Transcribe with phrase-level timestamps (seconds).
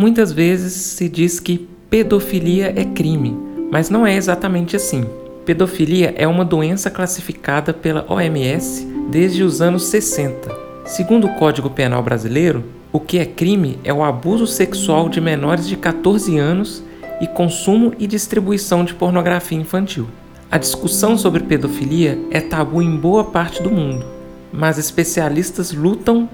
[0.00, 3.36] Muitas vezes se diz que pedofilia é crime,
[3.70, 5.04] mas não é exatamente assim.
[5.44, 10.56] Pedofilia é uma doença classificada pela OMS desde os anos 60.
[10.86, 15.68] Segundo o Código Penal Brasileiro, o que é crime é o abuso sexual de menores
[15.68, 16.82] de 14 anos
[17.20, 20.06] e consumo e distribuição de pornografia infantil.
[20.50, 24.06] A discussão sobre pedofilia é tabu em boa parte do mundo,
[24.50, 26.26] mas especialistas lutam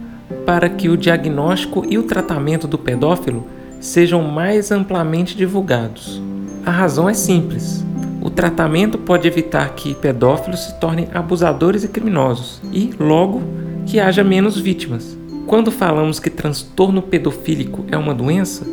[0.44, 3.55] para que o diagnóstico e o tratamento do pedófilo
[3.86, 6.20] sejam mais amplamente divulgados.
[6.64, 7.84] A razão é simples.
[8.20, 13.42] O tratamento pode evitar que pedófilos se tornem abusadores e criminosos e, logo,
[13.86, 15.16] que haja menos vítimas.
[15.46, 18.66] Quando falamos que transtorno pedofílico é uma doença,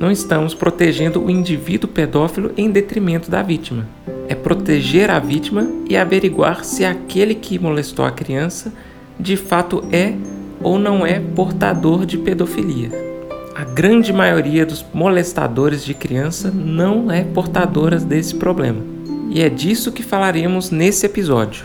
[0.00, 3.86] não estamos protegendo o indivíduo pedófilo em detrimento da vítima.
[4.28, 8.72] É proteger a vítima e averiguar se aquele que molestou a criança
[9.18, 10.14] de fato é
[10.60, 13.05] ou não é portador de pedofilia.
[13.58, 18.82] A grande maioria dos molestadores de criança não é portadora desse problema.
[19.30, 21.64] E é disso que falaremos nesse episódio.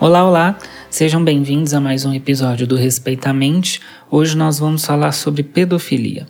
[0.00, 0.58] Olá, olá!
[0.94, 3.80] Sejam bem-vindos a mais um episódio do Respeitamente.
[4.08, 6.24] Hoje nós vamos falar sobre pedofilia.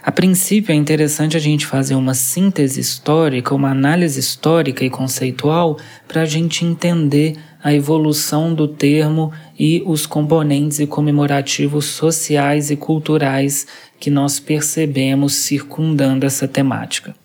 [0.00, 5.80] A princípio é interessante a gente fazer uma síntese histórica, uma análise histórica e conceitual
[6.06, 12.76] para a gente entender a evolução do termo e os componentes e comemorativos sociais e
[12.76, 13.66] culturais
[13.98, 17.16] que nós percebemos circundando essa temática.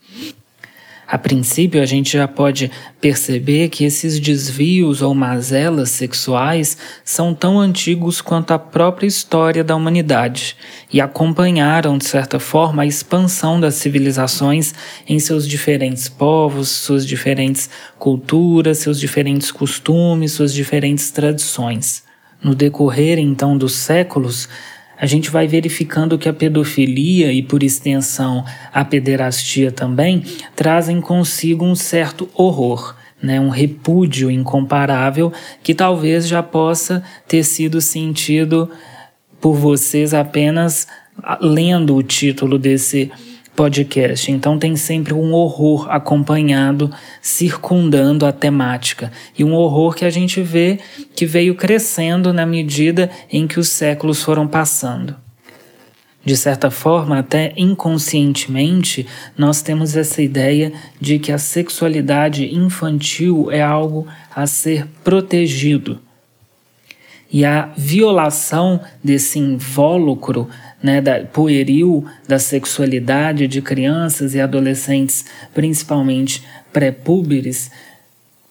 [1.08, 2.70] A princípio, a gente já pode
[3.00, 9.74] perceber que esses desvios ou mazelas sexuais são tão antigos quanto a própria história da
[9.74, 10.58] humanidade
[10.92, 14.74] e acompanharam, de certa forma, a expansão das civilizações
[15.08, 22.04] em seus diferentes povos, suas diferentes culturas, seus diferentes costumes, suas diferentes tradições.
[22.44, 24.50] No decorrer, então, dos séculos,
[25.00, 28.44] a gente vai verificando que a pedofilia e, por extensão,
[28.74, 30.24] a pederastia também
[30.56, 32.96] trazem consigo um certo horror.
[33.20, 38.70] Né, um repúdio incomparável que talvez já possa ter sido sentido
[39.42, 40.88] por vocês apenas
[41.42, 43.12] lendo o título desse
[43.58, 44.32] podcast.
[44.32, 49.12] Então tem sempre um horror acompanhado, circundando a temática.
[49.38, 50.80] E um horror que a gente vê
[51.16, 55.16] que veio crescendo na medida em que os séculos foram passando.
[56.24, 59.08] De certa forma, até inconscientemente,
[59.38, 66.00] nós temos essa ideia de que a sexualidade infantil é algo a ser protegido.
[67.32, 70.50] E a violação desse invólucro
[70.82, 77.72] né, da, pueril da sexualidade de crianças e adolescentes, principalmente pré-púberes,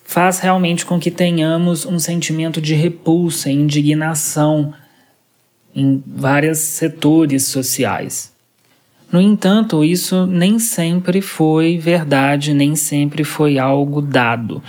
[0.04, 4.72] faz realmente com que tenhamos um sentimento de repulsa e indignação
[5.74, 8.32] em vários setores sociais.
[9.12, 14.62] No entanto, isso nem sempre foi verdade, nem sempre foi algo dado.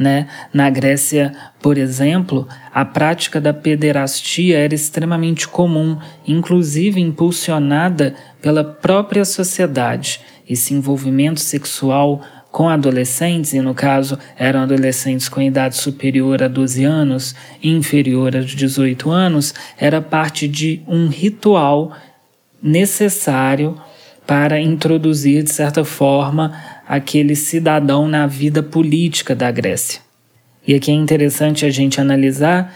[0.00, 0.28] Né?
[0.50, 1.30] Na Grécia,
[1.60, 10.22] por exemplo, a prática da pederastia era extremamente comum, inclusive impulsionada pela própria sociedade.
[10.48, 16.82] Esse envolvimento sexual com adolescentes, e no caso eram adolescentes com idade superior a 12
[16.82, 21.92] anos e inferior a 18 anos, era parte de um ritual
[22.62, 23.78] necessário
[24.26, 26.54] para introduzir, de certa forma,
[26.90, 30.00] aquele cidadão na vida política da Grécia.
[30.66, 32.74] E aqui é interessante a gente analisar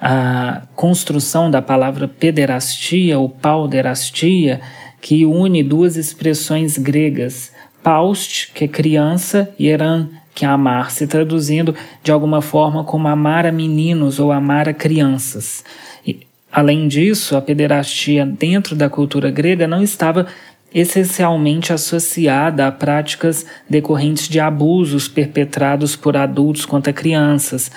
[0.00, 4.62] a construção da palavra pederastia ou pauderastia,
[4.98, 7.52] que une duas expressões gregas,
[7.82, 13.08] paust, que é criança, e eran, que é amar, se traduzindo de alguma forma como
[13.08, 15.62] amar a meninos ou amar a crianças.
[16.50, 20.28] Além disso, a pederastia dentro da cultura grega não estava
[20.74, 27.70] essencialmente associada a práticas decorrentes de abusos perpetrados por adultos contra crianças,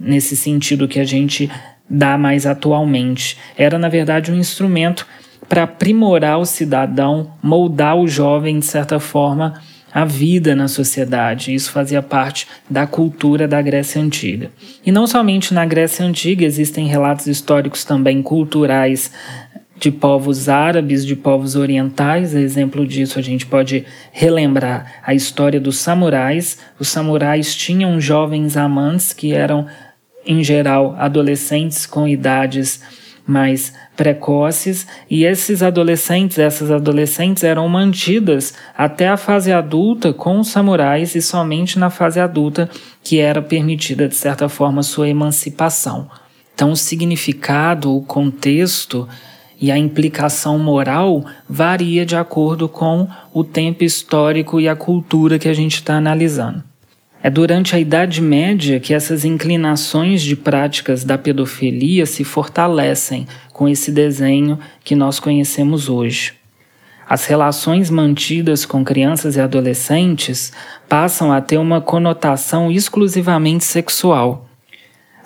[0.00, 1.50] nesse sentido que a gente
[1.88, 3.36] dá mais atualmente.
[3.56, 5.06] Era, na verdade, um instrumento
[5.46, 9.60] para aprimorar o cidadão, moldar o jovem, de certa forma,
[9.92, 11.54] a vida na sociedade.
[11.54, 14.50] Isso fazia parte da cultura da Grécia Antiga.
[14.84, 19.10] E não somente na Grécia Antiga, existem relatos históricos também culturais
[19.78, 22.34] de povos árabes, de povos orientais.
[22.34, 26.58] exemplo disso, a gente pode relembrar a história dos samurais.
[26.78, 29.66] Os samurais tinham jovens amantes que eram,
[30.26, 32.80] em geral, adolescentes com idades
[33.28, 40.48] mais precoces e esses adolescentes, essas adolescentes eram mantidas até a fase adulta com os
[40.48, 42.70] samurais e somente na fase adulta
[43.04, 46.08] que era permitida de certa forma sua emancipação.
[46.54, 49.06] Então o significado, o contexto
[49.60, 55.48] e a implicação moral varia de acordo com o tempo histórico e a cultura que
[55.48, 56.62] a gente está analisando.
[57.20, 63.68] É durante a Idade Média que essas inclinações de práticas da pedofilia se fortalecem com
[63.68, 66.34] esse desenho que nós conhecemos hoje.
[67.08, 70.52] As relações mantidas com crianças e adolescentes
[70.88, 74.47] passam a ter uma conotação exclusivamente sexual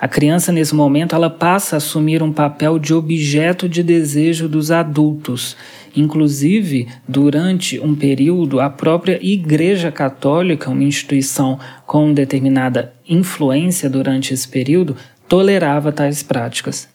[0.03, 4.73] a criança, nesse momento, ela passa a assumir um papel de objeto de desejo dos
[4.73, 5.57] adultos.
[5.95, 11.57] Inclusive, durante um período, a própria Igreja Católica, uma instituição
[11.87, 14.97] com determinada influência durante esse período,
[15.29, 16.89] tolerava tais práticas.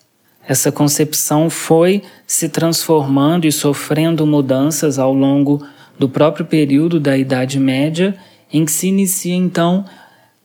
[0.45, 5.65] Essa concepção foi se transformando e sofrendo mudanças ao longo
[5.97, 8.17] do próprio período da Idade Média,
[8.51, 9.85] em que se inicia então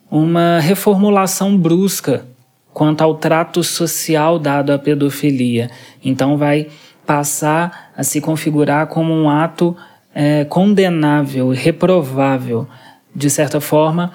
[0.08, 2.30] uma reformulação brusca
[2.72, 5.70] quanto ao trato social dado à pedofilia.
[6.04, 6.68] Então, vai
[7.06, 9.76] passar a se configurar como um ato
[10.14, 12.66] é, condenável, reprovável.
[13.14, 14.12] De certa forma,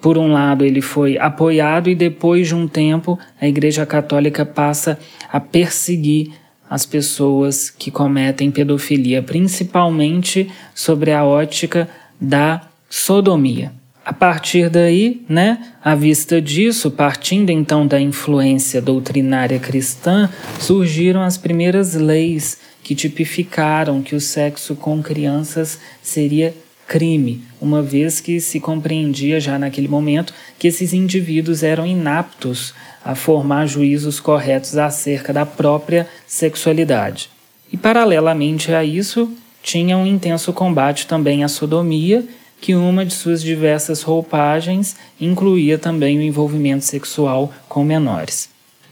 [0.00, 4.98] por um lado, ele foi apoiado, e depois de um tempo, a Igreja Católica passa
[5.30, 6.32] a perseguir
[6.68, 11.88] as pessoas que cometem pedofilia, principalmente sobre a ótica
[12.20, 13.79] da sodomia.
[14.04, 21.36] A partir daí, né, à vista disso, partindo então da influência doutrinária cristã, surgiram as
[21.36, 26.54] primeiras leis que tipificaram que o sexo com crianças seria
[26.88, 32.74] crime, uma vez que se compreendia já naquele momento que esses indivíduos eram inaptos
[33.04, 37.30] a formar juízos corretos acerca da própria sexualidade.
[37.72, 39.32] E paralelamente a isso,
[39.62, 42.24] tinha um intenso combate também à sodomia
[42.60, 48.50] que uma de suas diversas roupagens incluía também o envolvimento sexual com menores.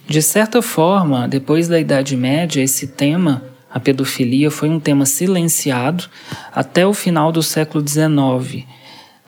[0.09, 6.05] De certa forma, depois da Idade Média, esse tema, a pedofilia, foi um tema silenciado
[6.51, 8.65] até o final do século XIX.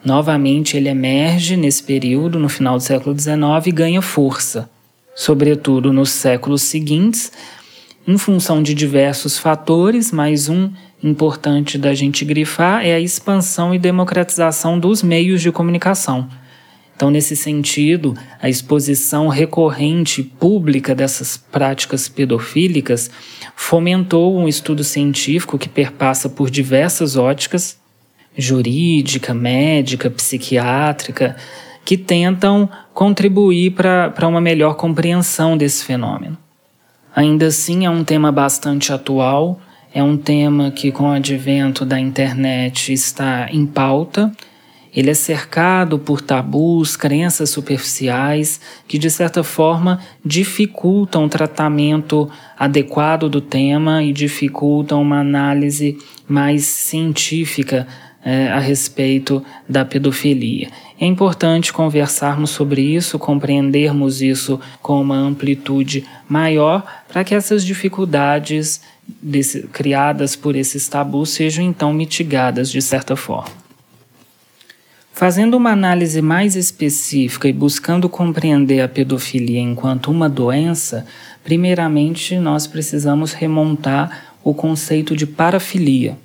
[0.03, 4.67] Novamente, ele emerge nesse período, no final do século XIX, e ganha força,
[5.15, 7.31] sobretudo nos séculos seguintes,
[8.07, 10.71] em função de diversos fatores, mas um
[11.03, 16.29] importante da gente grifar é a expansão e democratização dos meios de comunicação.
[16.95, 23.09] Então, nesse sentido, a exposição recorrente pública dessas práticas pedofílicas
[23.55, 27.79] fomentou um estudo científico que perpassa por diversas óticas
[28.37, 31.35] jurídica, médica, psiquiátrica
[31.83, 36.37] que tentam contribuir para uma melhor compreensão desse fenômeno.
[37.15, 39.59] Ainda assim, é um tema bastante atual
[39.93, 44.31] é um tema que, com o advento da internet, está em pauta.
[44.93, 53.29] Ele é cercado por tabus, crenças superficiais que, de certa forma, dificultam o tratamento adequado
[53.29, 55.97] do tema e dificultam uma análise
[56.27, 57.87] mais científica
[58.23, 60.69] é, a respeito da pedofilia.
[60.99, 68.81] É importante conversarmos sobre isso, compreendermos isso com uma amplitude maior, para que essas dificuldades
[69.21, 73.61] desse, criadas por esses tabus sejam então mitigadas de certa forma.
[75.13, 81.05] Fazendo uma análise mais específica e buscando compreender a pedofilia enquanto uma doença,
[81.43, 86.17] primeiramente nós precisamos remontar o conceito de parafilia,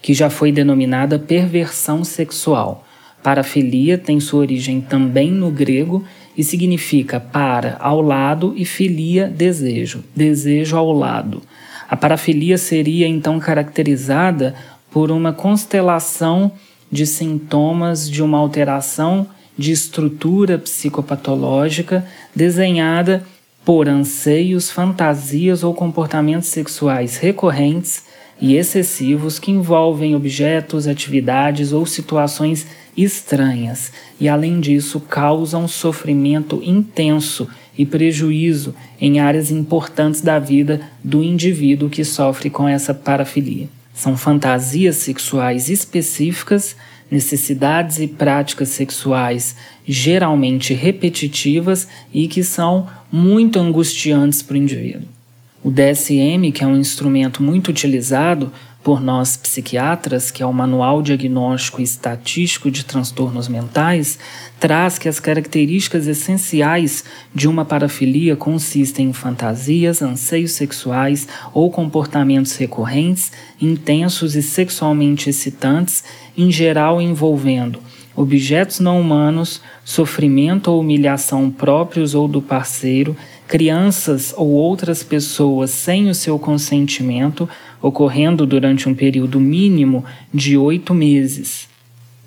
[0.00, 2.86] que já foi denominada perversão sexual.
[3.22, 6.02] Parafilia tem sua origem também no grego
[6.36, 11.42] e significa para, ao lado, e filia, desejo, desejo ao lado.
[11.90, 14.54] A parafilia seria então caracterizada
[14.92, 16.52] por uma constelação
[16.90, 19.26] de sintomas de uma alteração
[19.58, 23.24] de estrutura psicopatológica desenhada
[23.64, 28.04] por anseios, fantasias ou comportamentos sexuais recorrentes
[28.40, 32.66] e excessivos que envolvem objetos, atividades ou situações
[32.96, 33.92] estranhas.
[34.18, 41.90] E, além disso, causam sofrimento intenso e prejuízo em áreas importantes da vida do indivíduo
[41.90, 43.68] que sofre com essa parafilia.
[43.94, 46.76] São fantasias sexuais específicas,
[47.10, 55.08] necessidades e práticas sexuais geralmente repetitivas e que são muito angustiantes para o indivíduo.
[55.62, 58.50] O DSM, que é um instrumento muito utilizado
[58.82, 64.18] por nós psiquiatras, que é o Manual Diagnóstico e Estatístico de Transtornos Mentais,
[64.58, 72.56] traz que as características essenciais de uma parafilia consistem em fantasias, anseios sexuais ou comportamentos
[72.56, 76.02] recorrentes, intensos e sexualmente excitantes,
[76.36, 77.80] em geral envolvendo
[78.14, 83.16] objetos não humanos, sofrimento ou humilhação próprios ou do parceiro,
[83.48, 87.48] crianças ou outras pessoas sem o seu consentimento,
[87.82, 91.68] ocorrendo durante um período mínimo de oito meses.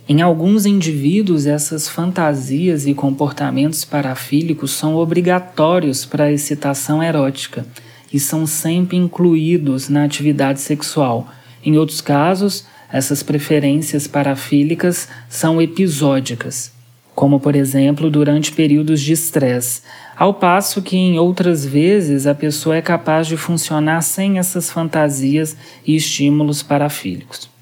[0.10, 7.66] Em alguns indivíduos, essas fantasias e comportamentos parafílicos são obrigatórios para a excitação erótica
[8.12, 11.30] e são sempre incluídos na atividade sexual.
[11.64, 16.73] Em outros casos, essas preferências parafílicas são episódicas,
[17.16, 19.82] como por exemplo durante períodos de estresse,
[20.18, 25.56] ao passo que em outras vezes a pessoa é capaz de funcionar sem essas fantasias
[25.86, 27.53] e estímulos parafílicos.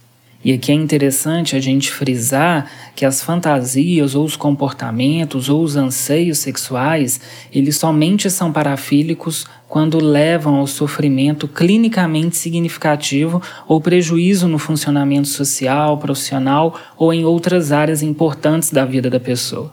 [0.44, 5.76] E aqui é interessante a gente frisar que as fantasias ou os comportamentos ou os
[5.76, 7.22] anseios sexuais,
[7.54, 15.98] eles somente são parafílicos quando levam ao sofrimento clinicamente significativo ou prejuízo no funcionamento social,
[16.00, 19.72] profissional ou em outras áreas importantes da vida da pessoa.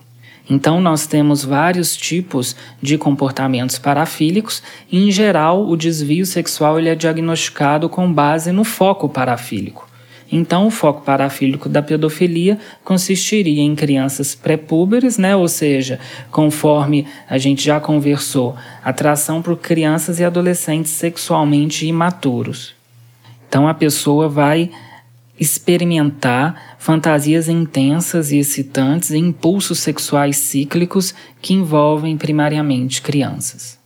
[0.50, 6.88] Então, nós temos vários tipos de comportamentos parafílicos e, em geral, o desvio sexual ele
[6.88, 9.87] é diagnosticado com base no foco parafílico.
[10.30, 15.34] Então, o foco parafílico da pedofilia consistiria em crianças pré-púberes, né?
[15.34, 15.98] ou seja,
[16.30, 18.54] conforme a gente já conversou,
[18.84, 22.74] atração por crianças e adolescentes sexualmente imaturos.
[23.48, 24.70] Então, a pessoa vai
[25.40, 33.78] experimentar fantasias intensas e excitantes e impulsos sexuais cíclicos que envolvem primariamente crianças.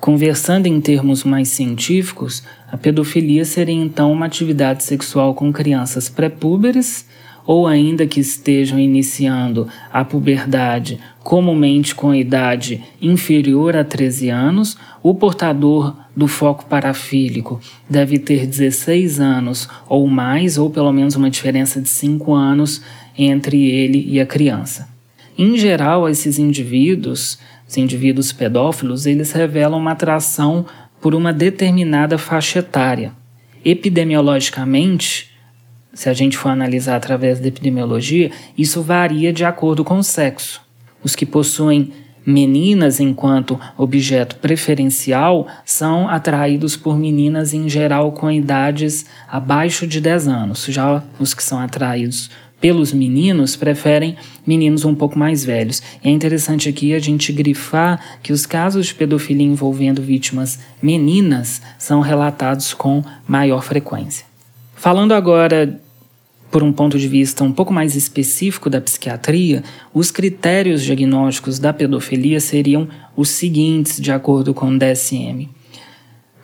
[0.00, 2.42] Conversando em termos mais científicos,
[2.74, 7.06] a pedofilia seria então uma atividade sexual com crianças pré-púberes
[7.46, 15.14] ou ainda que estejam iniciando a puberdade, comumente com idade inferior a 13 anos, o
[15.14, 21.80] portador do foco parafílico deve ter 16 anos ou mais, ou pelo menos uma diferença
[21.80, 22.82] de 5 anos
[23.16, 24.88] entre ele e a criança.
[25.38, 30.66] Em geral, esses indivíduos os indivíduos pedófilos, eles revelam uma atração
[31.04, 33.12] por uma determinada faixa etária.
[33.62, 35.30] Epidemiologicamente,
[35.92, 40.62] se a gente for analisar através da epidemiologia, isso varia de acordo com o sexo.
[41.02, 41.92] Os que possuem
[42.24, 50.26] meninas enquanto objeto preferencial são atraídos por meninas em geral com idades abaixo de 10
[50.26, 50.64] anos.
[50.70, 52.30] Já os que são atraídos
[52.60, 55.82] pelos meninos preferem meninos um pouco mais velhos.
[56.02, 61.60] E é interessante aqui a gente grifar que os casos de pedofilia envolvendo vítimas meninas
[61.78, 64.24] são relatados com maior frequência.
[64.74, 65.80] Falando agora
[66.54, 71.72] por um ponto de vista um pouco mais específico da psiquiatria, os critérios diagnósticos da
[71.72, 75.48] pedofilia seriam os seguintes, de acordo com o DSM.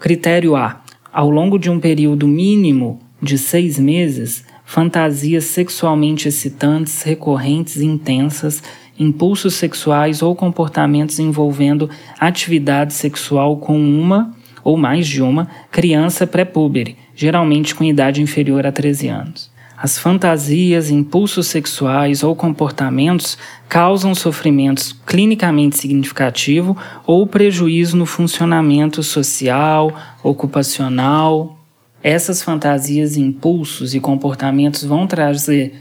[0.01, 7.79] Critério A: ao longo de um período mínimo de seis meses, fantasias sexualmente excitantes, recorrentes
[7.79, 8.63] e intensas,
[8.97, 16.97] impulsos sexuais ou comportamentos envolvendo atividade sexual com uma ou mais de uma criança pré-púbere,
[17.17, 19.51] geralmente com idade inferior a 13 anos.
[19.77, 23.37] As fantasias, impulsos sexuais ou comportamentos
[23.69, 31.60] causam sofrimentos clinicamente significativo ou prejuízo no funcionamento social, ocupacional,
[32.03, 35.75] essas fantasias, impulsos e comportamentos vão trazer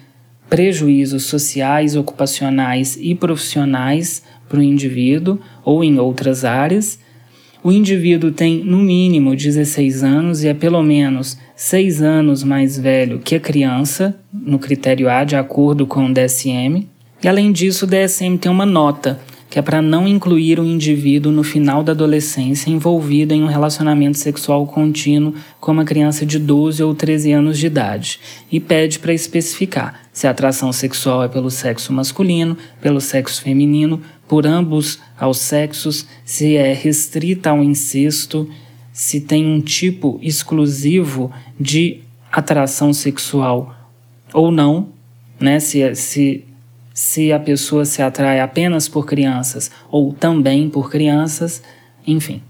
[0.49, 6.99] prejuízos sociais, ocupacionais e profissionais para o indivíduo ou em outras áreas.
[7.63, 13.19] O indivíduo tem no mínimo 16 anos e é pelo menos 6 anos mais velho
[13.19, 16.87] que a criança, no critério A, de acordo com o DSM.
[17.21, 19.19] E além disso, o DSM tem uma nota
[19.49, 24.17] que é para não incluir o indivíduo no final da adolescência envolvido em um relacionamento
[24.17, 28.19] sexual contínuo com uma criança de 12 ou 13 anos de idade,
[28.51, 34.01] e pede para especificar se a atração sexual é pelo sexo masculino, pelo sexo feminino,
[34.27, 38.47] por ambos aos sexos, se é restrita ao incesto,
[38.93, 42.01] se tem um tipo exclusivo de
[42.31, 43.75] atração sexual
[44.33, 44.89] ou não,
[45.39, 45.59] né?
[45.59, 46.45] Se, se
[46.99, 51.63] se a pessoa se atrai apenas por crianças ou também por crianças,
[52.05, 52.41] enfim.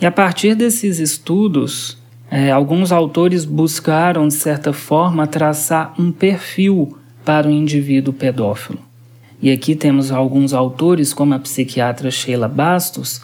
[0.00, 1.96] E a partir desses estudos,
[2.28, 8.80] é, alguns autores buscaram, de certa forma, traçar um perfil para o indivíduo pedófilo.
[9.40, 13.22] E aqui temos alguns autores, como a psiquiatra Sheila Bastos,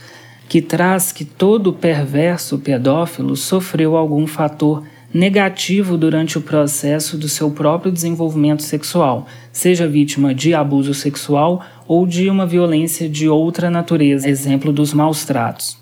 [0.48, 7.50] que traz que todo perverso pedófilo sofreu algum fator negativo durante o processo do seu
[7.50, 14.28] próprio desenvolvimento sexual, seja vítima de abuso sexual ou de uma violência de outra natureza,
[14.28, 15.78] exemplo dos maus tratos.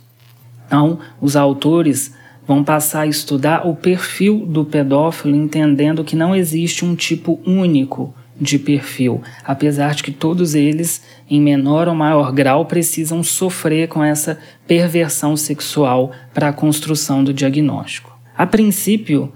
[0.67, 2.15] Então, os autores
[2.47, 8.15] vão passar a estudar o perfil do pedófilo, entendendo que não existe um tipo único
[8.41, 14.05] de perfil, apesar de que todos eles, em menor ou maior grau, precisam sofrer com
[14.05, 18.16] essa perversão sexual para a construção do diagnóstico.
[18.37, 19.33] A princípio,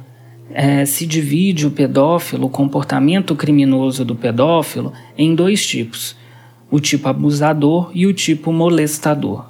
[0.52, 6.16] é, se divide o pedófilo, o comportamento criminoso do pedófilo, em dois tipos:
[6.70, 9.46] o tipo abusador e o tipo molestador.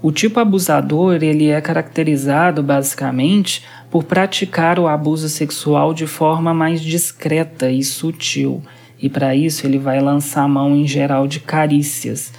[0.00, 6.80] O tipo abusador ele é caracterizado basicamente por praticar o abuso sexual de forma mais
[6.80, 8.62] discreta e sutil,
[9.00, 12.32] e para isso ele vai lançar a mão em geral de carícias,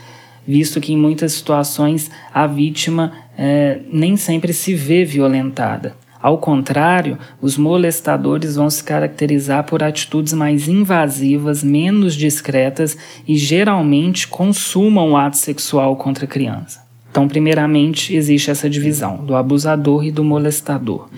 [0.47, 5.95] visto que em muitas situações a vítima é, nem sempre se vê violentada.
[6.21, 14.27] Ao contrário, os molestadores vão se caracterizar por atitudes mais invasivas, menos discretas e geralmente
[14.27, 16.83] consumam o ato sexual contra a criança.
[17.09, 21.09] Então, primeiramente, existe essa divisão do abusador e do molestador.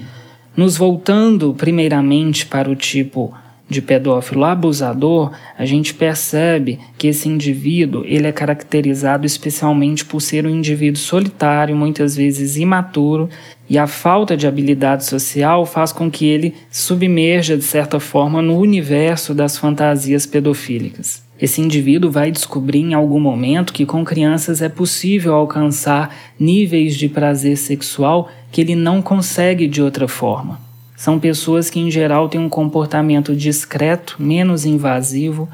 [0.56, 3.34] Nos voltando primeiramente para o tipo
[3.72, 10.46] de pedófilo abusador, a gente percebe que esse indivíduo ele é caracterizado especialmente por ser
[10.46, 13.30] um indivíduo solitário, muitas vezes imaturo,
[13.70, 18.60] e a falta de habilidade social faz com que ele submerja de certa forma no
[18.60, 21.24] universo das fantasias pedofílicas.
[21.42, 27.08] Esse indivíduo vai descobrir em algum momento que com crianças é possível alcançar níveis de
[27.08, 30.71] prazer sexual que ele não consegue de outra forma.
[31.02, 35.50] São pessoas que, em geral, têm um comportamento discreto, menos invasivo,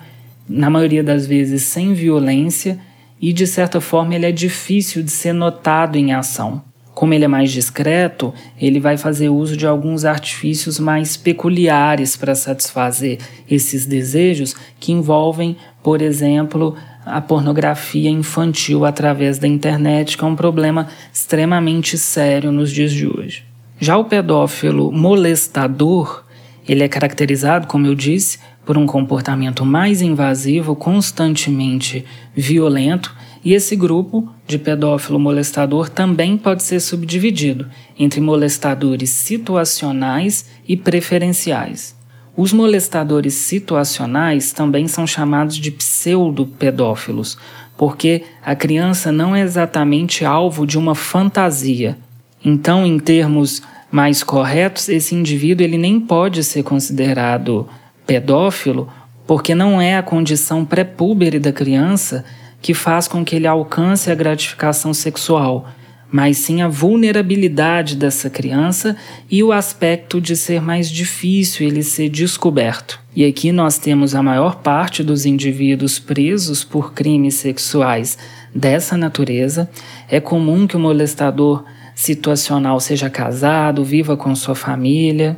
[0.46, 2.78] na maioria das vezes sem violência,
[3.22, 6.62] e de certa forma ele é difícil de ser notado em ação.
[6.94, 12.36] Como ele é mais discreto, ele vai fazer uso de alguns artifícios mais peculiares para
[12.36, 13.18] satisfazer
[13.50, 16.76] esses desejos, que envolvem, por exemplo,
[17.06, 23.08] a pornografia infantil através da internet, que é um problema extremamente sério nos dias de
[23.08, 23.48] hoje.
[23.80, 26.24] Já o pedófilo molestador,
[26.68, 32.04] ele é caracterizado, como eu disse, por um comportamento mais invasivo, constantemente
[32.36, 40.76] violento, e esse grupo de pedófilo molestador também pode ser subdividido entre molestadores situacionais e
[40.76, 41.96] preferenciais.
[42.36, 47.38] Os molestadores situacionais também são chamados de pseudo-pedófilos,
[47.78, 51.98] porque a criança não é exatamente alvo de uma fantasia,
[52.50, 57.68] então, em termos mais corretos, esse indivíduo ele nem pode ser considerado
[58.06, 58.88] pedófilo,
[59.28, 62.24] porque não é a condição pré-púbere da criança
[62.62, 65.68] que faz com que ele alcance a gratificação sexual,
[66.10, 68.96] mas sim a vulnerabilidade dessa criança
[69.30, 72.98] e o aspecto de ser mais difícil ele ser descoberto.
[73.14, 78.18] E aqui nós temos a maior parte dos indivíduos presos por crimes sexuais
[78.56, 79.70] dessa natureza.
[80.10, 81.66] É comum que o molestador
[81.98, 85.36] situacional seja casado, viva com sua família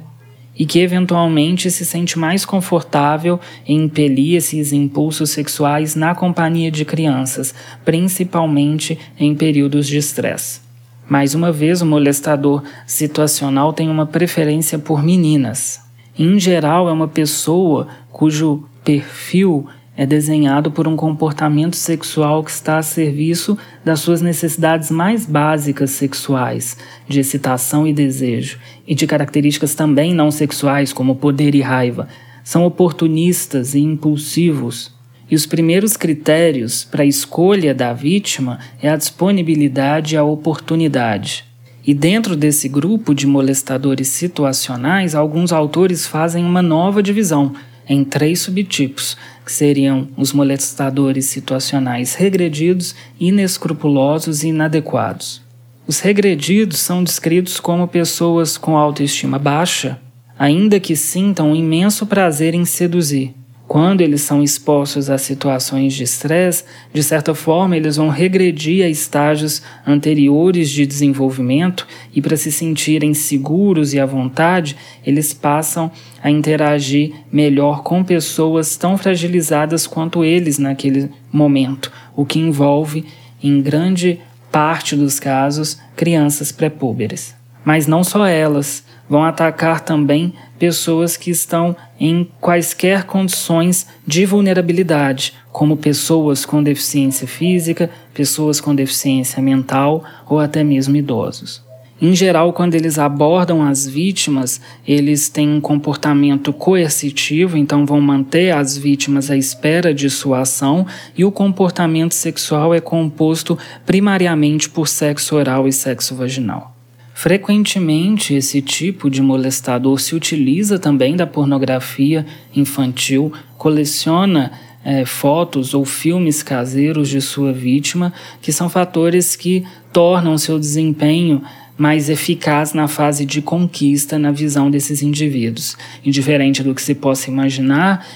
[0.57, 6.83] e que eventualmente se sente mais confortável em impelir esses impulsos sexuais na companhia de
[6.83, 10.59] crianças, principalmente em períodos de estresse.
[11.07, 15.79] Mais uma vez, o molestador situacional tem uma preferência por meninas.
[16.17, 19.65] Em geral, é uma pessoa cujo perfil
[19.99, 25.91] é desenhado por um comportamento sexual que está a serviço das suas necessidades mais básicas
[25.91, 32.07] sexuais, de excitação e desejo, e de características também não sexuais, como poder e raiva.
[32.45, 34.93] São oportunistas e impulsivos.
[35.29, 41.43] E os primeiros critérios para a escolha da vítima é a disponibilidade e a oportunidade.
[41.85, 47.53] E dentro desse grupo de molestadores situacionais, alguns autores fazem uma nova divisão
[47.89, 55.41] em três subtipos, que seriam os molestadores situacionais regredidos, inescrupulosos e inadequados.
[55.87, 59.99] Os regredidos são descritos como pessoas com autoestima baixa,
[60.37, 63.33] ainda que sintam um imenso prazer em seduzir,
[63.69, 68.89] quando eles são expostos a situações de estresse, de certa forma eles vão regredir a
[68.89, 75.91] estágios anteriores de desenvolvimento e para se sentirem seguros e à vontade, eles passam
[76.23, 83.05] a interagir melhor com pessoas tão fragilizadas quanto eles naquele momento, o que envolve,
[83.41, 84.19] em grande
[84.51, 87.35] parte dos casos, crianças pré-púberes.
[87.63, 95.33] Mas não só elas, vão atacar também pessoas que estão em quaisquer condições de vulnerabilidade,
[95.51, 101.67] como pessoas com deficiência física, pessoas com deficiência mental ou até mesmo idosos.
[102.01, 108.51] Em geral, quando eles abordam as vítimas, eles têm um comportamento coercitivo, então vão manter
[108.51, 114.87] as vítimas à espera de sua ação, e o comportamento sexual é composto primariamente por
[114.87, 116.78] sexo oral e sexo vaginal.
[117.21, 124.53] Frequentemente, esse tipo de molestador se utiliza também da pornografia infantil, coleciona
[124.85, 131.43] é, fotos ou filmes caseiros de sua vítima, que são fatores que tornam seu desempenho
[131.77, 135.75] mais eficaz na fase de conquista na visão desses indivíduos.
[136.05, 138.07] Indiferente do que se possa imaginar,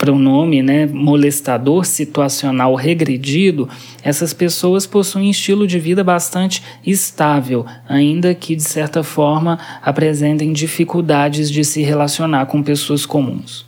[0.00, 3.68] para o nome, né, molestador situacional regredido,
[4.02, 11.50] essas pessoas possuem estilo de vida bastante estável, ainda que de certa forma apresentem dificuldades
[11.50, 13.66] de se relacionar com pessoas comuns.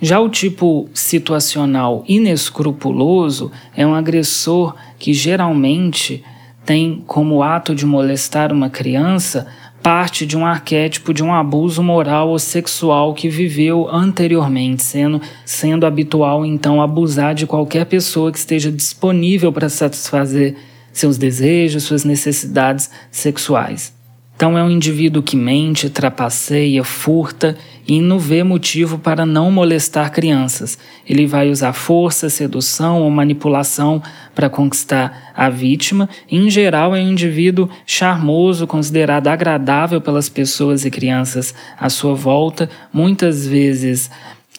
[0.00, 6.24] Já o tipo situacional inescrupuloso é um agressor que geralmente
[6.64, 9.46] tem como ato de molestar uma criança
[9.84, 15.84] parte de um arquétipo de um abuso moral ou sexual que viveu anteriormente, sendo, sendo
[15.84, 20.56] habitual então abusar de qualquer pessoa que esteja disponível para satisfazer
[20.90, 23.92] seus desejos, suas necessidades sexuais.
[24.34, 27.54] Então é um indivíduo que mente, trapaceia, furta
[27.86, 30.78] e não vê motivo para não molestar crianças.
[31.08, 34.02] Ele vai usar força, sedução ou manipulação
[34.34, 36.08] para conquistar a vítima.
[36.30, 42.68] Em geral, é um indivíduo charmoso, considerado agradável pelas pessoas e crianças à sua volta,
[42.92, 44.10] muitas vezes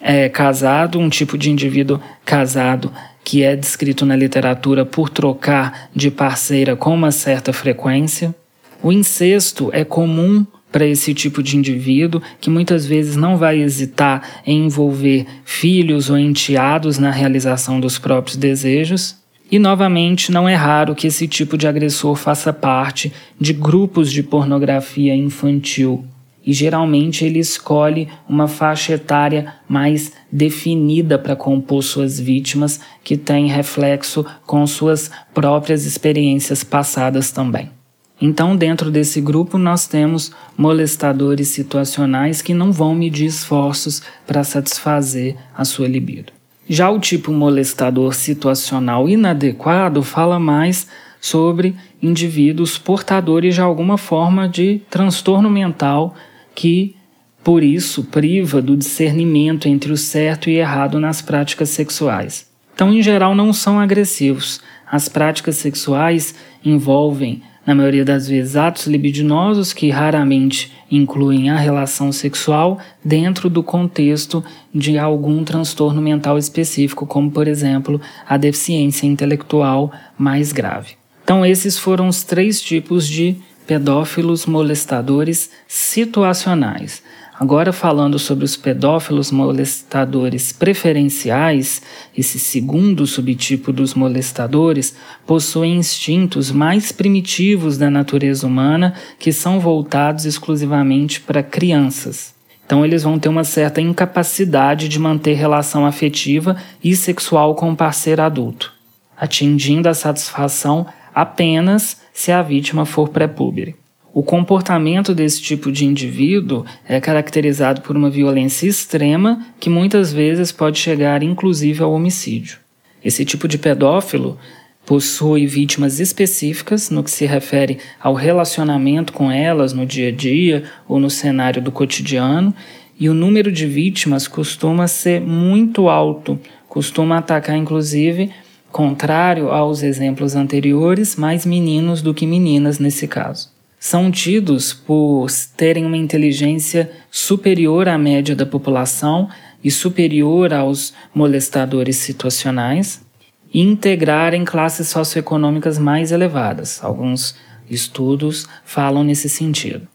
[0.02, 2.92] é casado, um tipo de indivíduo casado
[3.24, 8.36] que é descrito na literatura por trocar de parceira com uma certa frequência.
[8.84, 14.42] O incesto é comum para esse tipo de indivíduo que muitas vezes não vai hesitar
[14.46, 19.16] em envolver filhos ou enteados na realização dos próprios desejos.
[19.50, 24.22] E novamente, não é raro que esse tipo de agressor faça parte de grupos de
[24.22, 26.04] pornografia infantil.
[26.46, 33.48] E geralmente ele escolhe uma faixa etária mais definida para compor suas vítimas, que tem
[33.48, 37.75] reflexo com suas próprias experiências passadas também.
[38.20, 45.36] Então, dentro desse grupo, nós temos molestadores situacionais que não vão medir esforços para satisfazer
[45.56, 46.32] a sua libido.
[46.68, 50.88] Já o tipo molestador situacional inadequado fala mais
[51.20, 56.16] sobre indivíduos portadores de alguma forma de transtorno mental
[56.56, 56.96] que,
[57.44, 62.50] por isso, priva do discernimento entre o certo e errado nas práticas sexuais.
[62.74, 64.62] Então, em geral, não são agressivos.
[64.90, 72.12] As práticas sexuais envolvem na maioria das vezes atos libidinosos que raramente incluem a relação
[72.12, 79.92] sexual dentro do contexto de algum transtorno mental específico, como por exemplo a deficiência intelectual
[80.18, 80.94] mais grave.
[81.24, 87.02] Então, esses foram os três tipos de pedófilos molestadores situacionais.
[87.38, 91.82] Agora, falando sobre os pedófilos molestadores preferenciais,
[92.18, 94.96] esse segundo subtipo dos molestadores
[95.28, 102.34] possui instintos mais primitivos da natureza humana que são voltados exclusivamente para crianças.
[102.66, 107.76] Então, eles vão ter uma certa incapacidade de manter relação afetiva e sexual com o
[107.76, 108.72] parceiro adulto,
[109.18, 113.76] atingindo a satisfação apenas se a vítima for pré-púbere.
[114.18, 120.54] O comportamento desse tipo de indivíduo é caracterizado por uma violência extrema que muitas vezes
[120.54, 122.60] pode chegar inclusive ao homicídio.
[123.04, 124.38] Esse tipo de pedófilo
[124.86, 130.64] possui vítimas específicas no que se refere ao relacionamento com elas no dia a dia
[130.88, 132.56] ou no cenário do cotidiano,
[132.98, 138.32] e o número de vítimas costuma ser muito alto, costuma atacar inclusive,
[138.72, 143.54] contrário aos exemplos anteriores, mais meninos do que meninas nesse caso
[143.86, 149.30] são tidos por terem uma inteligência superior à média da população
[149.64, 153.06] e superior aos molestadores situacionais
[153.54, 156.84] e integrarem classes socioeconômicas mais elevadas.
[156.84, 157.36] Alguns
[157.70, 159.88] estudos falam nesse sentido.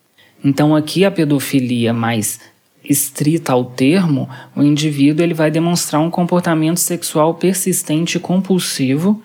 [0.44, 2.38] Então aqui a pedofilia mais
[2.85, 9.20] estrita ao termo, o indivíduo ele vai demonstrar um comportamento sexual persistente e compulsivo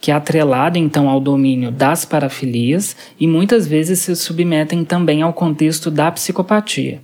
[0.00, 5.32] que é atrelado então ao domínio das parafilias e muitas vezes se submetem também ao
[5.32, 7.00] contexto da psicopatia.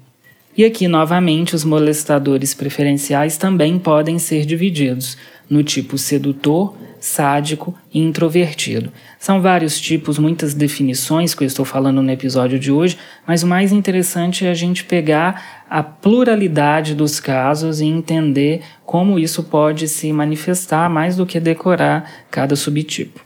[0.56, 5.16] E aqui, novamente, os molestadores preferenciais também podem ser divididos
[5.50, 8.92] no tipo sedutor, sádico e introvertido.
[9.18, 13.46] São vários tipos, muitas definições que eu estou falando no episódio de hoje, mas o
[13.46, 19.88] mais interessante é a gente pegar a pluralidade dos casos e entender como isso pode
[19.88, 23.20] se manifestar mais do que decorar cada subtipo.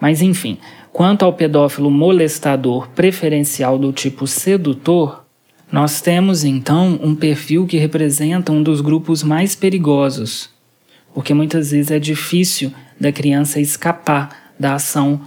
[0.00, 0.58] Mas enfim,
[0.94, 5.24] Quanto ao pedófilo molestador preferencial do tipo sedutor,
[5.72, 10.50] nós temos então um perfil que representa um dos grupos mais perigosos,
[11.14, 15.20] porque muitas vezes é difícil da criança escapar da ação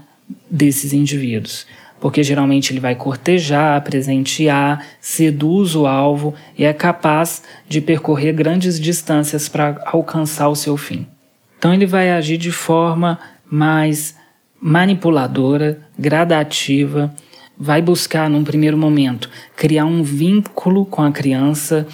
[0.51, 1.65] desses indivíduos.
[1.99, 8.79] Porque geralmente ele vai cortejar, presentear, seduz o alvo e é capaz de percorrer grandes
[8.79, 11.07] distâncias para alcançar o seu fim.
[11.57, 13.17] Então ele vai agir de forma
[13.49, 14.15] mais
[14.61, 17.13] manipuladora, gradativa,
[17.57, 21.87] vai buscar, num primeiro momento, criar um vínculo com a criança,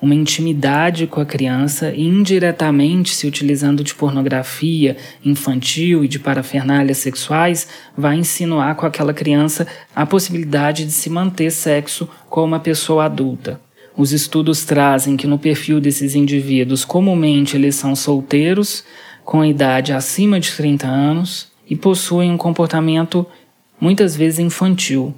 [0.00, 6.98] uma intimidade com a criança e indiretamente, se utilizando de pornografia infantil e de parafernálias
[6.98, 13.06] sexuais, vai insinuar com aquela criança a possibilidade de se manter sexo com uma pessoa
[13.06, 13.60] adulta.
[13.96, 18.84] Os estudos trazem que no perfil desses indivíduos, comumente eles são solteiros,
[19.24, 23.26] com idade acima de 30 anos e possuem um comportamento
[23.80, 25.12] muitas vezes infantil.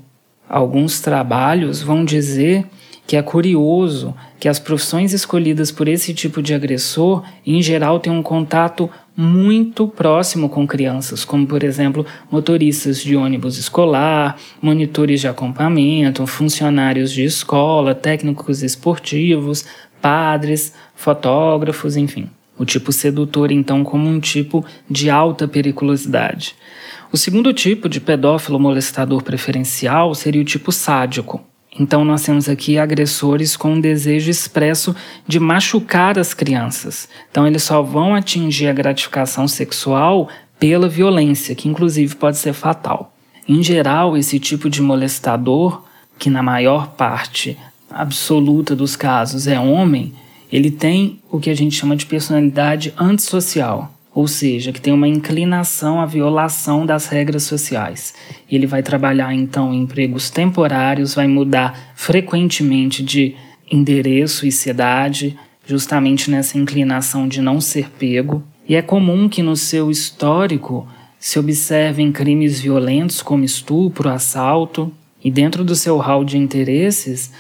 [0.49, 2.67] Alguns trabalhos vão dizer
[3.11, 8.13] que é curioso que as profissões escolhidas por esse tipo de agressor, em geral, têm
[8.13, 15.27] um contato muito próximo com crianças, como por exemplo motoristas de ônibus escolar, monitores de
[15.27, 19.65] acampamento, funcionários de escola, técnicos esportivos,
[20.01, 22.31] padres, fotógrafos, enfim.
[22.57, 26.55] O tipo sedutor, então, como um tipo de alta periculosidade.
[27.11, 31.50] O segundo tipo de pedófilo molestador preferencial seria o tipo sádico.
[31.79, 34.95] Então, nós temos aqui agressores com um desejo expresso
[35.27, 37.09] de machucar as crianças.
[37.31, 40.29] Então, eles só vão atingir a gratificação sexual
[40.59, 43.15] pela violência, que inclusive pode ser fatal.
[43.49, 45.83] Em geral, esse tipo de molestador,
[46.19, 47.57] que na maior parte
[47.91, 50.13] absoluta dos casos é homem,
[50.53, 55.09] ele tem o que a gente chama de personalidade antissocial, ou seja, que tem uma
[55.09, 58.13] inclinação à violação das regras sociais.
[58.53, 63.35] Ele vai trabalhar então em empregos temporários, vai mudar frequentemente de
[63.73, 68.45] endereço e cidade, justamente nessa inclinação de não ser pego.
[68.69, 70.87] E é comum que no seu histórico
[71.19, 74.93] se observem crimes violentos como estupro, assalto,
[75.25, 77.33] e dentro do seu hall de interesses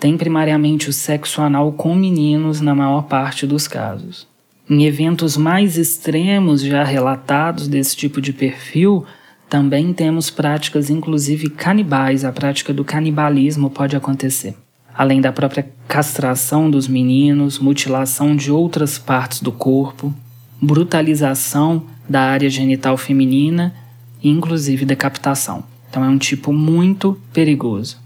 [0.00, 4.31] tem primariamente o sexo anal com meninos na maior parte dos casos.
[4.70, 9.04] Em eventos mais extremos já relatados desse tipo de perfil,
[9.48, 14.54] também temos práticas, inclusive canibais, a prática do canibalismo pode acontecer.
[14.94, 20.14] Além da própria castração dos meninos, mutilação de outras partes do corpo,
[20.60, 23.74] brutalização da área genital feminina
[24.22, 25.64] e, inclusive, decapitação.
[25.90, 27.98] Então, é um tipo muito perigoso.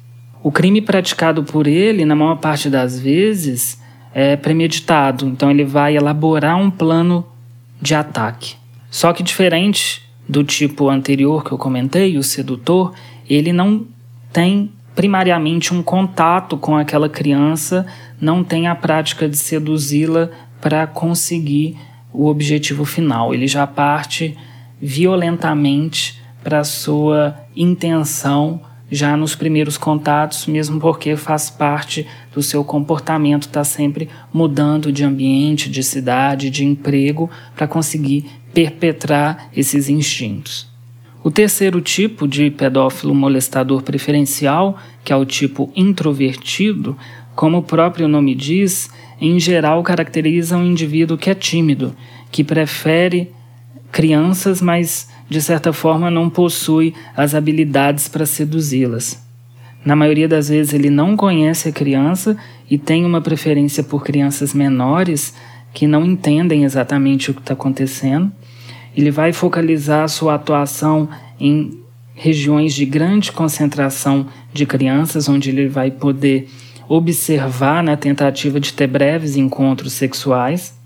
[0.42, 3.79] O crime praticado por ele, na maior parte das vezes,
[4.18, 5.26] é premeditado.
[5.26, 7.26] Então ele vai elaborar um plano
[7.83, 8.57] de ataque.
[8.90, 12.94] Só que diferente do tipo anterior que eu comentei, o sedutor,
[13.29, 13.87] ele não
[14.33, 17.87] tem primariamente um contato com aquela criança,
[18.18, 20.31] não tem a prática de seduzi-la
[20.62, 21.76] para conseguir
[22.11, 23.35] o objetivo final.
[23.35, 24.35] Ele já parte
[24.81, 33.44] violentamente para sua intenção já nos primeiros contatos, mesmo porque faz parte do seu comportamento
[33.44, 40.68] estar tá sempre mudando de ambiente, de cidade, de emprego para conseguir perpetrar esses instintos.
[41.25, 46.94] O terceiro tipo de pedófilo molestador preferencial, que é o tipo introvertido,
[47.35, 51.96] como o próprio nome diz, em geral caracteriza um indivíduo que é tímido,
[52.31, 53.33] que prefere
[53.90, 59.25] crianças, mas de certa forma não possui as habilidades para seduzi-las.
[59.87, 62.37] Na maioria das vezes ele não conhece a criança
[62.68, 65.33] e tem uma preferência por crianças menores
[65.72, 68.33] que não entendem exatamente o que está acontecendo.
[68.96, 71.79] Ele vai focalizar sua atuação em
[72.16, 76.49] regiões de grande concentração de crianças, onde ele vai poder
[76.88, 80.77] observar na tentativa de ter breves encontros sexuais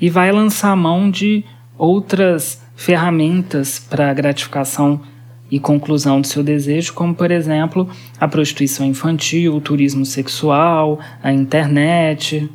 [0.00, 1.44] e vai lançar mão de
[1.76, 5.02] outras ferramentas para gratificação
[5.50, 11.32] e conclusão do seu desejo, como por exemplo a prostituição infantil, o turismo sexual, a
[11.32, 12.48] internet,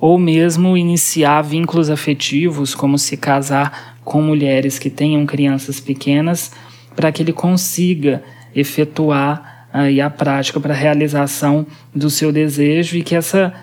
[0.00, 6.50] ou mesmo iniciar vínculos afetivos, como se casar com mulheres que tenham crianças pequenas,
[6.96, 8.22] para que ele consiga
[8.54, 13.54] efetuar aí a prática para a realização do seu desejo e que essa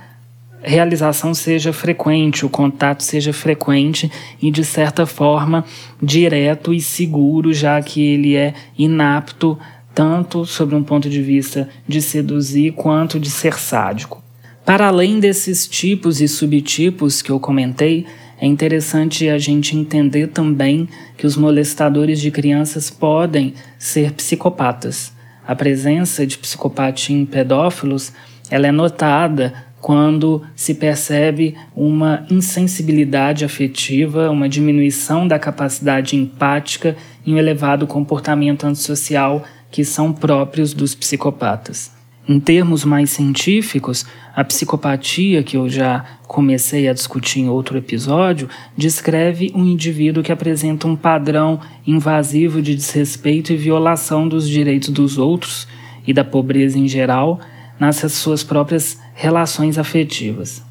[0.62, 5.64] realização seja frequente, o contato seja frequente e, de certa forma,
[6.02, 9.58] direto e seguro, já que ele é inapto
[9.94, 14.24] tanto sobre um ponto de vista de seduzir quanto de ser sádico.
[14.66, 18.06] Para além desses tipos e subtipos que eu comentei,
[18.40, 25.12] é interessante a gente entender também que os molestadores de crianças podem ser psicopatas.
[25.46, 28.14] A presença de psicopatia em pedófilos
[28.50, 37.34] ela é notada quando se percebe uma insensibilidade afetiva, uma diminuição da capacidade empática e
[37.34, 41.92] um elevado comportamento antissocial que são próprios dos psicopatas.
[42.28, 48.48] Em termos mais científicos, a psicopatia, que eu já comecei a discutir em outro episódio,
[48.78, 55.18] descreve um indivíduo que apresenta um padrão invasivo de desrespeito e violação dos direitos dos
[55.18, 55.68] outros
[56.06, 57.40] e da pobreza em geral
[57.80, 60.64] nas suas próprias relações afetivas.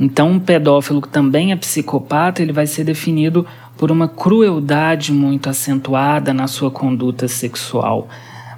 [0.00, 5.50] Então, um pedófilo que também é psicopata, ele vai ser definido por uma crueldade muito
[5.50, 8.08] acentuada na sua conduta sexual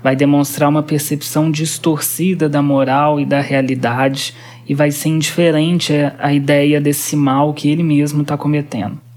[0.03, 4.33] vai demonstrar uma percepção distorcida da moral e da realidade
[4.69, 9.08] e vai ser indiferente à ideia desse mal que ele mesmo está cometendo.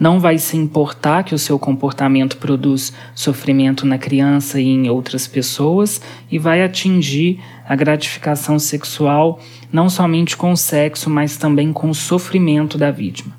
[0.00, 5.28] Não vai se importar que o seu comportamento produz sofrimento na criança e em outras
[5.28, 9.38] pessoas e vai atingir a gratificação sexual
[9.70, 13.38] não somente com o sexo, mas também com o sofrimento da vítima.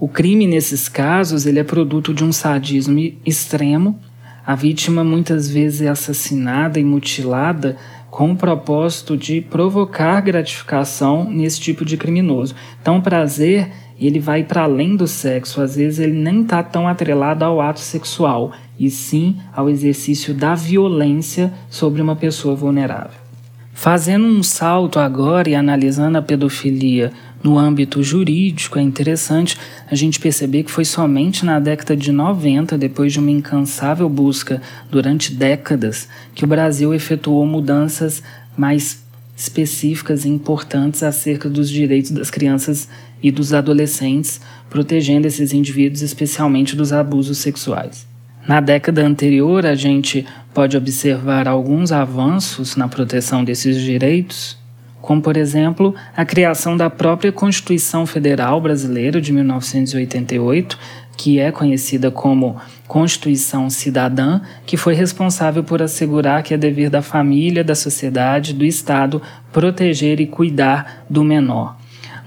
[0.00, 4.00] O crime nesses casos ele é produto de um sadismo extremo
[4.48, 7.76] a vítima muitas vezes é assassinada e mutilada
[8.10, 12.54] com o propósito de provocar gratificação nesse tipo de criminoso.
[12.80, 13.70] Então, prazer
[14.06, 17.80] ele vai para além do sexo, às vezes ele nem está tão atrelado ao ato
[17.80, 23.28] sexual, e sim ao exercício da violência sobre uma pessoa vulnerável.
[23.74, 29.56] Fazendo um salto agora e analisando a pedofilia no âmbito jurídico, é interessante
[29.88, 34.60] a gente perceber que foi somente na década de 90, depois de uma incansável busca
[34.90, 38.20] durante décadas, que o Brasil efetuou mudanças
[38.56, 39.04] mais
[39.36, 42.88] específicas e importantes acerca dos direitos das crianças
[43.22, 48.06] e dos adolescentes, protegendo esses indivíduos especialmente dos abusos sexuais.
[48.46, 54.56] Na década anterior, a gente pode observar alguns avanços na proteção desses direitos,
[55.00, 60.78] como, por exemplo, a criação da própria Constituição Federal Brasileira de 1988,
[61.16, 67.02] que é conhecida como Constituição Cidadã, que foi responsável por assegurar que é dever da
[67.02, 69.20] família, da sociedade, do Estado
[69.52, 71.77] proteger e cuidar do menor.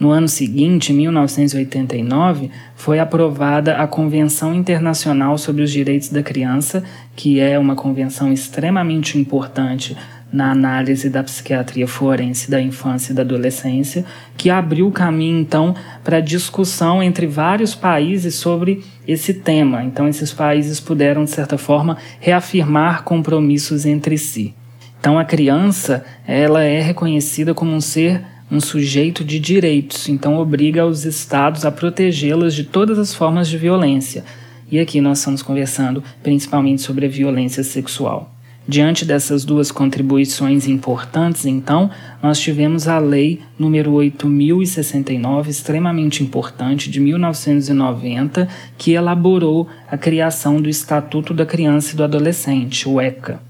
[0.01, 6.83] No ano seguinte, 1989, foi aprovada a Convenção Internacional sobre os Direitos da Criança,
[7.15, 9.95] que é uma convenção extremamente importante
[10.33, 14.03] na análise da psiquiatria forense da infância e da adolescência,
[14.35, 19.83] que abriu o caminho então para discussão entre vários países sobre esse tema.
[19.83, 24.55] Então esses países puderam de certa forma reafirmar compromissos entre si.
[24.99, 30.85] Então a criança, ela é reconhecida como um ser um sujeito de direitos, então obriga
[30.85, 34.25] os estados a protegê-las de todas as formas de violência.
[34.69, 38.35] E aqui nós estamos conversando principalmente sobre a violência sexual.
[38.67, 41.89] Diante dessas duas contribuições importantes, então,
[42.21, 50.69] nós tivemos a Lei número 8069, extremamente importante, de 1990, que elaborou a criação do
[50.69, 53.41] Estatuto da Criança e do Adolescente, o ECA,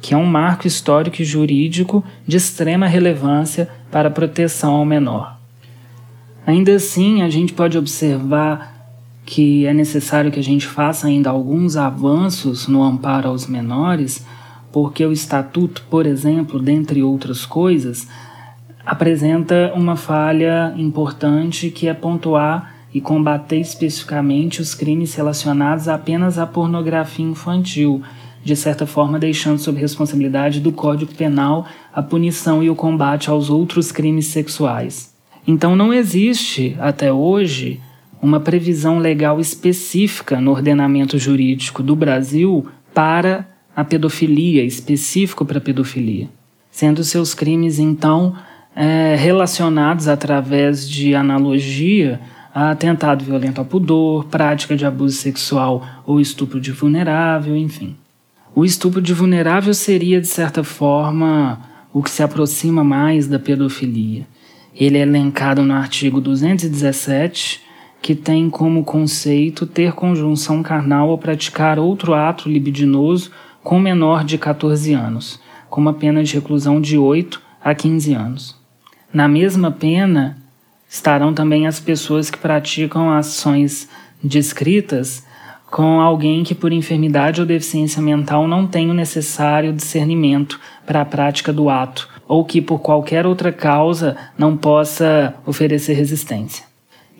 [0.00, 5.38] que é um marco histórico e jurídico de extrema relevância para a proteção ao menor.
[6.46, 8.80] Ainda assim, a gente pode observar
[9.26, 14.26] que é necessário que a gente faça ainda alguns avanços no amparo aos menores,
[14.72, 18.08] porque o estatuto, por exemplo, dentre outras coisas,
[18.84, 26.46] apresenta uma falha importante que é pontuar e combater especificamente os crimes relacionados apenas à
[26.46, 28.02] pornografia infantil,
[28.42, 33.50] de certa forma deixando sob responsabilidade do Código Penal a punição e o combate aos
[33.50, 35.14] outros crimes sexuais.
[35.46, 37.80] Então não existe até hoje
[38.22, 45.60] uma previsão legal específica no ordenamento jurídico do Brasil para a pedofilia, específico para a
[45.60, 46.28] pedofilia,
[46.70, 48.34] sendo seus crimes então
[48.76, 52.20] é, relacionados através de analogia
[52.54, 57.96] a atentado violento ao pudor, prática de abuso sexual ou estupro de vulnerável, enfim.
[58.54, 61.60] O estupro de vulnerável seria, de certa forma,
[61.92, 64.26] o que se aproxima mais da pedofilia.
[64.74, 67.62] Ele é elencado no artigo 217
[68.02, 73.30] que tem como conceito ter conjunção carnal ou praticar outro ato libidinoso
[73.62, 75.38] com menor de 14 anos,
[75.68, 78.56] com uma pena de reclusão de 8 a 15 anos.
[79.12, 80.38] Na mesma pena
[80.88, 83.88] estarão também as pessoas que praticam ações
[84.24, 85.24] descritas
[85.70, 91.04] com alguém que por enfermidade ou deficiência mental não tem o necessário discernimento para a
[91.04, 96.64] prática do ato, ou que por qualquer outra causa não possa oferecer resistência.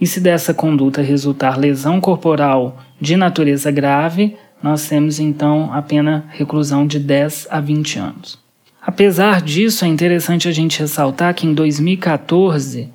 [0.00, 6.24] E se dessa conduta resultar lesão corporal de natureza grave, nós temos então a pena
[6.30, 8.38] reclusão de 10 a 20 anos.
[8.82, 12.88] Apesar disso, é interessante a gente ressaltar que em 2014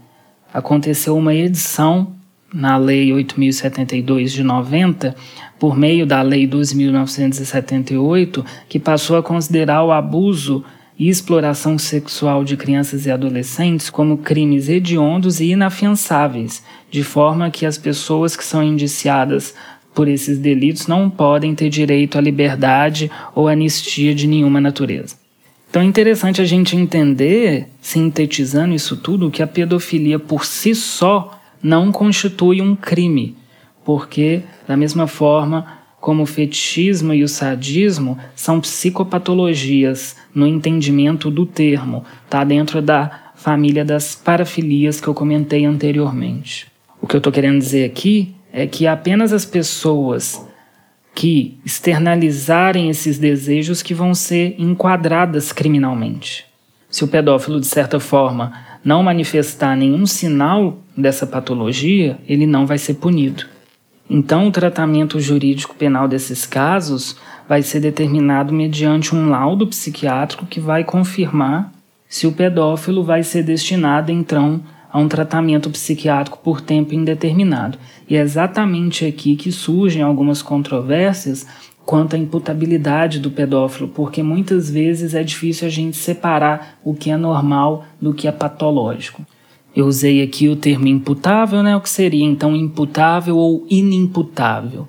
[0.53, 2.13] aconteceu uma edição
[2.55, 5.13] na Lei 8072 de 90,
[5.59, 10.63] por meio da Lei 2978, que passou a considerar o abuso
[10.97, 17.65] e exploração sexual de crianças e adolescentes como crimes hediondos e inafiançáveis, de forma que
[17.65, 19.53] as pessoas que são indiciadas
[19.93, 25.17] por esses delitos não podem ter direito à liberdade ou anistia de nenhuma natureza.
[25.69, 31.34] Então é interessante a gente entender, sintetizando isso tudo, que a pedofilia por si só
[31.65, 33.35] não constitui um crime,
[33.83, 41.43] porque, da mesma forma como o fetichismo e o sadismo são psicopatologias no entendimento do
[41.43, 46.67] termo, está dentro da família das parafilias que eu comentei anteriormente.
[47.01, 50.47] O que eu estou querendo dizer aqui é que apenas as pessoas
[51.15, 56.45] que externalizarem esses desejos que vão ser enquadradas criminalmente.
[56.91, 58.53] Se o pedófilo, de certa forma,
[58.85, 63.45] não manifestar nenhum sinal dessa patologia, ele não vai ser punido.
[64.07, 67.17] Então, o tratamento jurídico penal desses casos
[67.49, 71.73] vai ser determinado mediante um laudo psiquiátrico que vai confirmar
[72.07, 74.61] se o pedófilo vai ser destinado, então,
[74.91, 77.79] a um tratamento psiquiátrico por tempo indeterminado.
[78.07, 81.47] E é exatamente aqui que surgem algumas controvérsias
[81.85, 87.11] quanto à imputabilidade do pedófilo, porque muitas vezes é difícil a gente separar o que
[87.11, 89.25] é normal do que é patológico.
[89.75, 91.75] Eu usei aqui o termo imputável, né?
[91.75, 94.87] O que seria então imputável ou inimputável?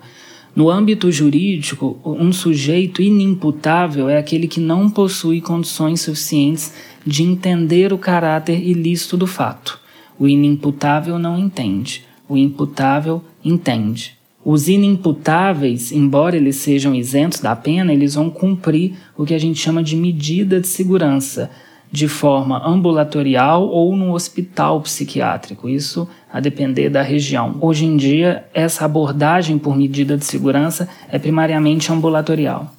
[0.55, 6.73] No âmbito jurídico, um sujeito inimputável é aquele que não possui condições suficientes
[7.05, 9.79] de entender o caráter ilícito do fato.
[10.17, 14.16] O inimputável não entende, o imputável entende.
[14.49, 19.59] Os inimputáveis, embora eles sejam isentos da pena, eles vão cumprir o que a gente
[19.59, 21.51] chama de medida de segurança,
[21.91, 27.57] de forma ambulatorial ou no hospital psiquiátrico, isso a depender da região.
[27.59, 32.73] Hoje em dia, essa abordagem por medida de segurança é primariamente ambulatorial.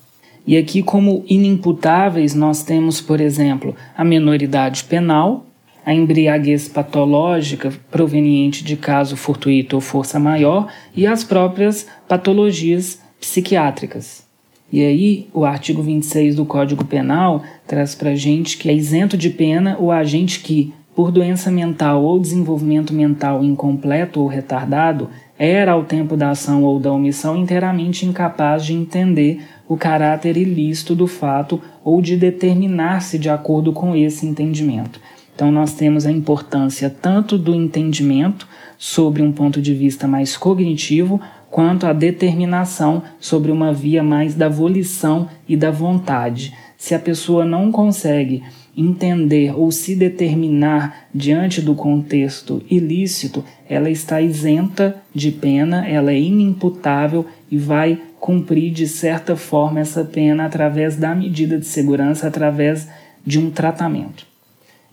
[0.46, 5.44] E aqui, como inimputáveis, nós temos, por exemplo, a menoridade penal,
[5.88, 14.22] a embriaguez patológica proveniente de caso fortuito ou força maior e as próprias patologias psiquiátricas.
[14.70, 19.30] E aí, o artigo 26 do Código Penal traz para gente que é isento de
[19.30, 25.08] pena o agente que, por doença mental ou desenvolvimento mental incompleto ou retardado,
[25.38, 30.94] era ao tempo da ação ou da omissão inteiramente incapaz de entender o caráter ilícito
[30.94, 35.00] do fato ou de determinar-se de acordo com esse entendimento.
[35.38, 41.20] Então, nós temos a importância tanto do entendimento sobre um ponto de vista mais cognitivo,
[41.48, 46.52] quanto a determinação sobre uma via mais da volição e da vontade.
[46.76, 48.42] Se a pessoa não consegue
[48.76, 56.18] entender ou se determinar diante do contexto ilícito, ela está isenta de pena, ela é
[56.18, 62.88] inimputável e vai cumprir de certa forma essa pena através da medida de segurança, através
[63.24, 64.26] de um tratamento.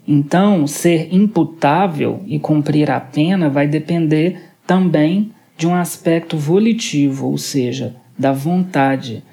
[0.08, 7.38] Então, ser imputável e cumprir a pena vai depender também de um aspecto volitivo, ou
[7.38, 9.24] seja, da vontade,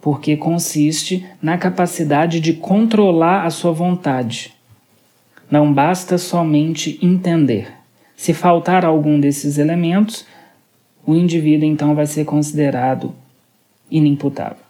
[0.00, 4.54] porque consiste na capacidade de controlar a sua vontade.
[5.50, 7.70] Não basta somente entender.
[8.16, 10.24] Se faltar algum desses elementos,
[11.04, 13.14] o indivíduo então vai ser considerado
[13.90, 14.64] inimputável.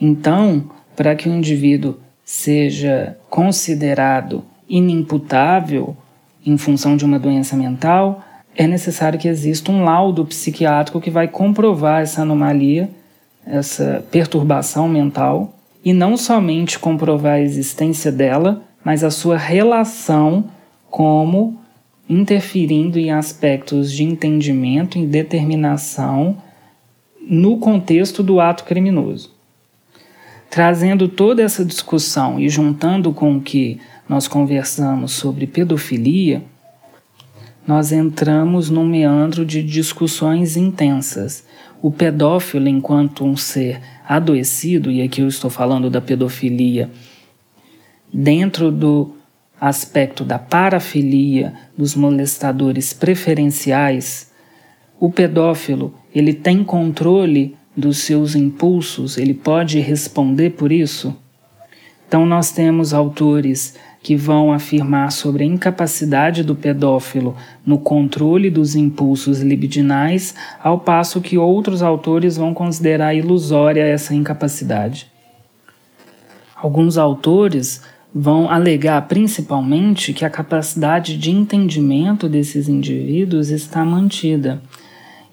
[0.00, 1.98] Então, para que o indivíduo
[2.30, 5.96] seja considerado inimputável
[6.46, 8.22] em função de uma doença mental,
[8.56, 12.88] é necessário que exista um laudo psiquiátrico que vai comprovar essa anomalia,
[13.44, 15.52] essa perturbação mental,
[15.84, 20.44] e não somente comprovar a existência dela, mas a sua relação
[20.88, 21.58] como
[22.08, 26.36] interferindo em aspectos de entendimento e determinação
[27.20, 29.39] no contexto do ato criminoso.
[30.50, 36.42] Trazendo toda essa discussão e juntando com o que nós conversamos sobre pedofilia,
[37.64, 41.44] nós entramos num meandro de discussões intensas.
[41.80, 46.90] O pedófilo, enquanto um ser adoecido, e aqui eu estou falando da pedofilia,
[48.12, 49.14] dentro do
[49.60, 54.32] aspecto da parafilia, dos molestadores preferenciais,
[54.98, 61.16] o pedófilo ele tem controle dos seus impulsos, ele pode responder por isso?
[62.06, 68.74] Então, nós temos autores que vão afirmar sobre a incapacidade do pedófilo no controle dos
[68.74, 75.10] impulsos libidinais, ao passo que outros autores vão considerar ilusória essa incapacidade.
[76.56, 84.60] Alguns autores vão alegar principalmente que a capacidade de entendimento desses indivíduos está mantida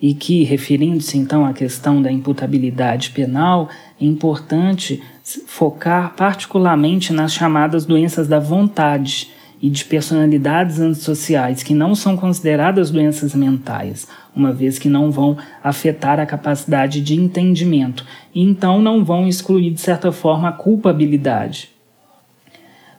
[0.01, 3.69] e que, referindo-se então à questão da imputabilidade penal,
[3.99, 5.01] é importante
[5.45, 9.29] focar particularmente nas chamadas doenças da vontade
[9.61, 15.35] e de personalidades antissociais, que não são consideradas doenças mentais, uma vez que não vão
[15.63, 21.71] afetar a capacidade de entendimento, e então não vão excluir, de certa forma, a culpabilidade.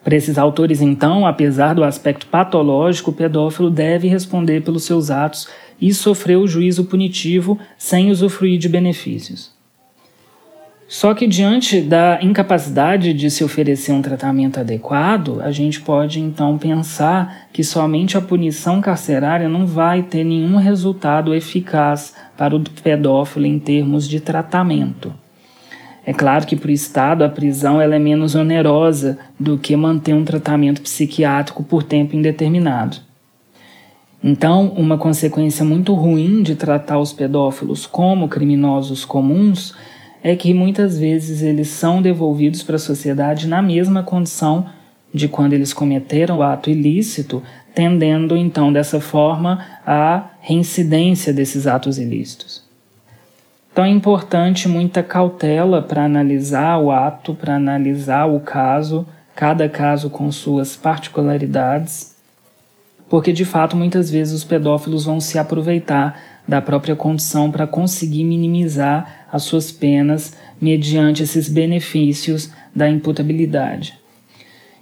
[0.02, 5.48] Para esses autores, então, apesar do aspecto patológico, o pedófilo deve responder pelos seus atos
[5.80, 9.56] e sofrer o juízo punitivo sem usufruir de benefícios.
[10.88, 16.56] Só que diante da incapacidade de se oferecer um tratamento adequado, a gente pode então
[16.56, 23.44] pensar que somente a punição carcerária não vai ter nenhum resultado eficaz para o pedófilo
[23.44, 25.12] em termos de tratamento.
[26.06, 30.14] É claro que para o Estado a prisão ela é menos onerosa do que manter
[30.14, 33.07] um tratamento psiquiátrico por tempo indeterminado.
[34.22, 39.74] Então, uma consequência muito ruim de tratar os pedófilos como criminosos comuns
[40.22, 44.66] é que muitas vezes eles são devolvidos para a sociedade na mesma condição
[45.14, 47.42] de quando eles cometeram o ato ilícito,
[47.74, 52.66] tendendo então dessa forma à reincidência desses atos ilícitos.
[53.72, 59.06] Então é importante muita cautela para analisar o ato, para analisar o caso,
[59.36, 62.17] cada caso com suas particularidades,
[63.08, 68.24] porque de fato muitas vezes os pedófilos vão se aproveitar da própria condição para conseguir
[68.24, 73.98] minimizar as suas penas mediante esses benefícios da imputabilidade.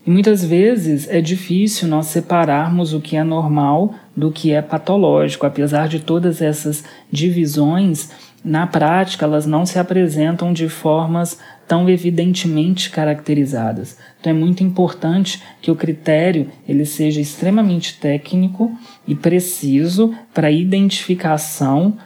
[0.06, 5.44] E muitas vezes é difícil nós separarmos o que é normal do que é patológico,
[5.44, 8.10] apesar de todas essas divisões,
[8.44, 13.98] na prática elas não se apresentam de formas tão evidentemente caracterizadas.
[14.20, 18.72] Então é muito importante que o critério ele seja extremamente técnico
[19.06, 21.96] e preciso para identificação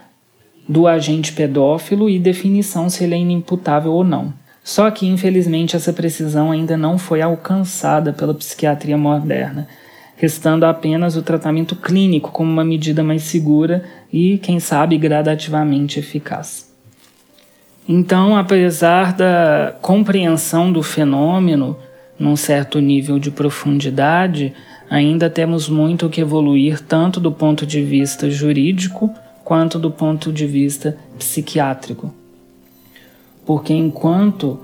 [0.69, 4.33] do agente pedófilo e definição se ele é inimputável ou não.
[4.63, 9.67] Só que, infelizmente, essa precisão ainda não foi alcançada pela psiquiatria moderna,
[10.17, 16.70] restando apenas o tratamento clínico como uma medida mais segura e, quem sabe, gradativamente eficaz.
[17.89, 21.77] Então, apesar da compreensão do fenômeno
[22.19, 24.53] num certo nível de profundidade,
[24.89, 29.13] ainda temos muito que evoluir, tanto do ponto de vista jurídico
[29.45, 32.15] quanto do ponto de vista psiquiátrico.
[33.45, 34.61] Porque enquanto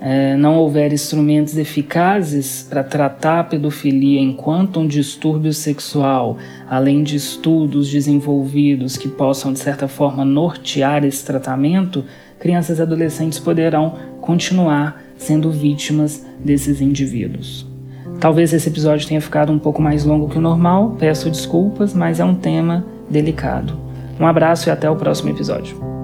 [0.00, 7.16] é, não houver instrumentos eficazes para tratar a pedofilia enquanto um distúrbio sexual, além de
[7.16, 12.02] estudos desenvolvidos que possam, de certa forma, nortear esse tratamento,
[12.40, 17.68] crianças e adolescentes poderão continuar sendo vítimas desses indivíduos.
[18.18, 22.18] Talvez esse episódio tenha ficado um pouco mais longo que o normal, peço desculpas, mas
[22.18, 23.78] é um tema delicado.
[24.18, 25.99] Um abraço e até o próximo episódio.